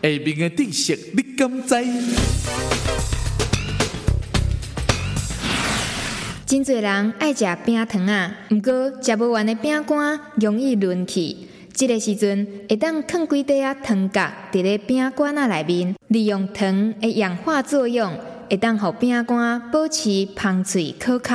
[0.00, 1.74] 下面的知识你敢知？
[6.46, 11.48] 真侪人爱食饼糖啊，毋过食不完的饼干容易润气。
[11.74, 18.16] 这个时阵，会当放几块啊糖角伫咧饼干啊内面，利用糖的氧化作用，
[18.48, 21.34] 会当让饼干保持香脆可口。